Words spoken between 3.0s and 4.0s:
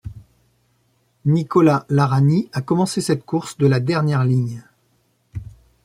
cette course de la